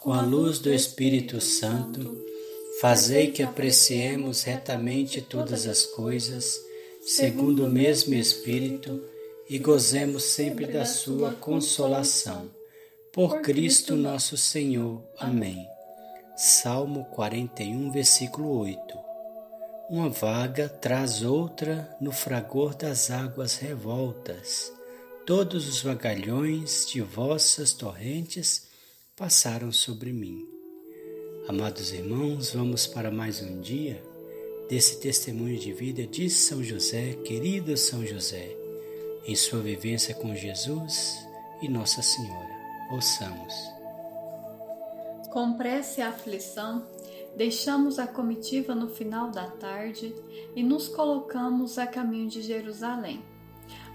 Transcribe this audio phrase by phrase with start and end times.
[0.00, 2.24] com a luz do Espírito Santo,
[2.80, 6.58] fazei que apreciemos retamente todas as coisas,
[7.02, 9.04] segundo o mesmo Espírito,
[9.48, 12.50] e gozemos sempre da sua consolação.
[13.12, 15.02] Por Cristo nosso Senhor.
[15.18, 15.66] Amém.
[16.34, 18.80] Salmo 41, versículo 8.
[19.90, 24.72] Uma vaga traz outra no fragor das águas revoltas.
[25.26, 28.69] Todos os vagalhões de vossas torrentes
[29.20, 30.48] passaram sobre mim.
[31.46, 34.02] Amados irmãos, vamos para mais um dia
[34.66, 38.56] desse testemunho de vida de São José, querido São José,
[39.26, 41.18] em sua vivência com Jesus
[41.60, 42.48] e Nossa Senhora.
[42.90, 43.52] Ouçamos.
[45.30, 46.86] Com pressa e aflição,
[47.36, 50.14] deixamos a comitiva no final da tarde
[50.56, 53.22] e nos colocamos a caminho de Jerusalém.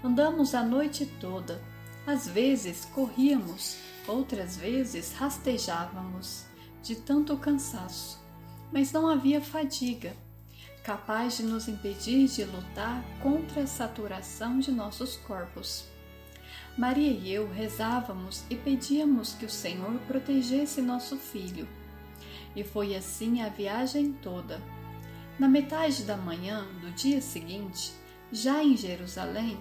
[0.04, 1.60] Andamos a noite toda,
[2.06, 6.46] às vezes corríamos Outras vezes rastejávamos
[6.82, 8.22] de tanto cansaço,
[8.72, 10.14] mas não havia fadiga
[10.86, 15.84] capaz de nos impedir de lutar contra a saturação de nossos corpos.
[16.78, 21.66] Maria e eu rezávamos e pedíamos que o Senhor protegesse nosso filho.
[22.54, 24.62] E foi assim a viagem toda.
[25.40, 27.92] Na metade da manhã do dia seguinte,
[28.30, 29.58] já em Jerusalém,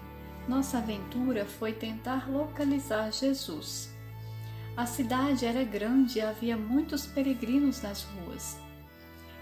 [0.48, 3.90] nossa aventura foi tentar localizar Jesus.
[4.78, 8.58] A cidade era grande e havia muitos peregrinos nas ruas.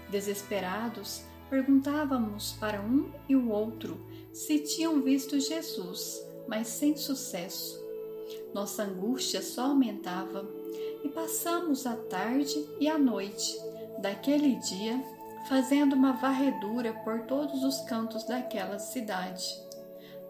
[0.08, 4.00] Desesperados, perguntávamos para um e o outro
[4.32, 7.82] se tinham visto Jesus, mas sem sucesso.
[8.54, 10.48] Nossa angústia só aumentava
[11.02, 13.58] e passamos a tarde e a noite
[14.00, 15.02] daquele dia
[15.48, 19.44] fazendo uma varredura por todos os cantos daquela cidade.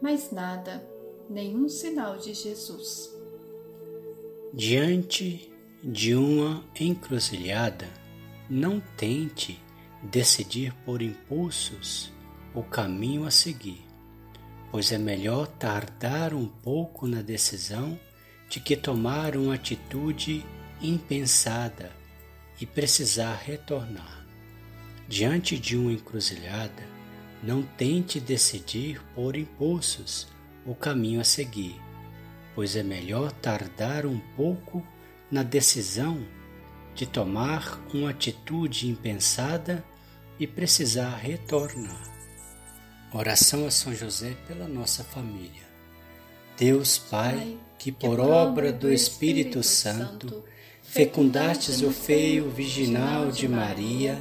[0.00, 0.82] Mas nada,
[1.28, 3.13] nenhum sinal de Jesus.
[4.56, 5.50] Diante
[5.82, 7.88] de uma encruzilhada,
[8.48, 9.60] não tente
[10.00, 12.12] decidir por impulsos
[12.54, 13.84] o caminho a seguir,
[14.70, 17.98] pois é melhor tardar um pouco na decisão
[18.48, 20.46] de que tomar uma atitude
[20.80, 21.90] impensada
[22.60, 24.24] e precisar retornar.
[25.08, 26.84] Diante de uma encruzilhada,
[27.42, 30.28] não tente decidir por impulsos
[30.64, 31.74] o caminho a seguir,
[32.54, 34.86] pois é melhor tardar um pouco
[35.30, 36.24] na decisão
[36.94, 39.84] de tomar uma atitude impensada
[40.38, 42.14] e precisar retornar.
[43.12, 45.64] Oração a São José pela nossa família.
[46.56, 50.44] Deus Pai, que por obra do Espírito Santo
[50.82, 54.20] fecundastes o feio virginal de Maria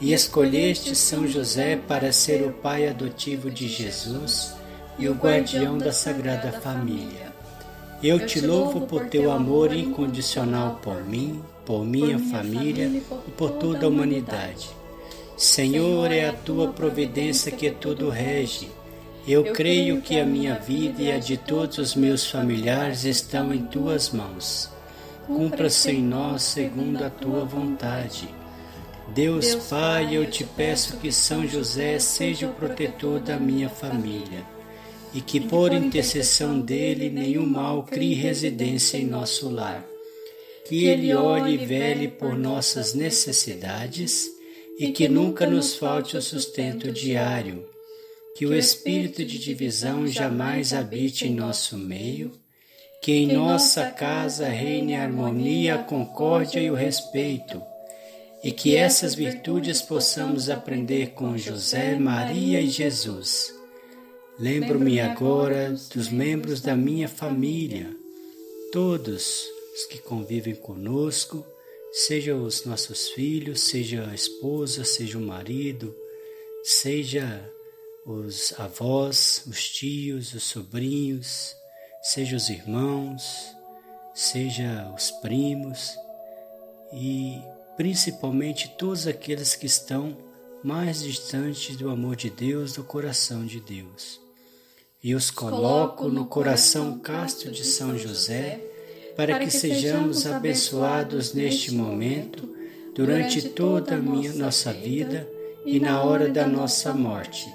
[0.00, 4.54] e escolheste São José para ser o pai adotivo de Jesus
[4.98, 7.37] e o guardião da Sagrada Família
[8.02, 13.86] eu te louvo por teu amor incondicional por mim, por minha família e por toda
[13.86, 14.70] a humanidade.
[15.36, 18.70] Senhor, é a tua providência que tudo rege.
[19.26, 23.64] Eu creio que a minha vida e a de todos os meus familiares estão em
[23.64, 24.70] tuas mãos.
[25.26, 28.28] Cumpra-se em nós segundo a tua vontade.
[29.08, 34.57] Deus Pai, eu te peço que São José seja o protetor da minha família
[35.14, 39.86] e que por intercessão dele nenhum mal crie residência em nosso lar.
[40.66, 44.26] Que ele olhe e vele por nossas necessidades
[44.78, 47.66] e que nunca nos falte o sustento diário.
[48.36, 52.32] Que o espírito de divisão jamais habite em nosso meio.
[53.02, 57.62] Que em nossa casa reine a harmonia, a concórdia e o respeito.
[58.44, 63.57] E que essas virtudes possamos aprender com José, Maria e Jesus
[64.40, 67.92] Lembro-me agora dos membros da minha família,
[68.70, 69.44] todos
[69.74, 71.44] os que convivem conosco,
[71.92, 75.92] seja os nossos filhos, seja a esposa, seja o marido,
[76.62, 77.52] seja
[78.06, 81.56] os avós, os tios, os sobrinhos,
[82.00, 83.48] seja os irmãos,
[84.14, 85.96] seja os primos
[86.92, 87.42] e
[87.76, 90.16] principalmente todos aqueles que estão
[90.62, 94.27] mais distantes do amor de Deus, do coração de Deus
[95.02, 98.60] e os coloco no coração casto de São José,
[99.16, 102.54] para que sejamos abençoados neste momento,
[102.94, 105.28] durante toda a minha nossa vida
[105.64, 107.52] e na hora da nossa morte.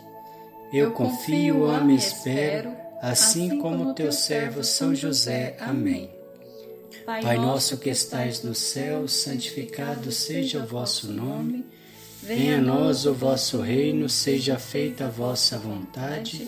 [0.73, 2.69] Eu confio, amo e espero,
[3.01, 5.55] assim, assim como teu servo São José.
[5.59, 6.09] Amém.
[7.05, 11.65] Pai nosso que estais no céu, santificado seja o vosso nome.
[12.21, 16.47] Venha a nós o vosso reino, seja feita a vossa vontade,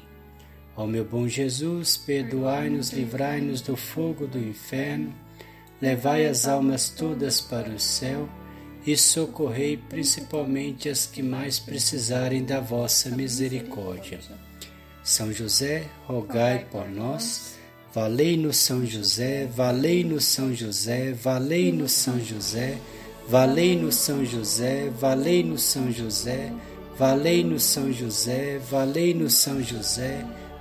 [0.75, 5.13] Ó meu bom Jesus, perdoai-nos, livrai-nos do fogo do inferno,
[5.81, 8.27] levai as almas todas para o céu
[8.85, 14.19] e socorrei principalmente as que mais precisarem da vossa misericórdia.
[15.03, 17.59] São José, rogai por nós.
[17.93, 22.77] Valei-nos São José, valei-nos São José, valei-nos São José,
[23.27, 26.53] valei-nos São José, valei-nos São José,
[26.97, 30.25] valei-nos São José, valei-nos São José.